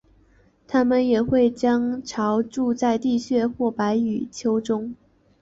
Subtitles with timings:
[0.67, 4.95] 它们也会将巢筑在地穴或白蚁丘中。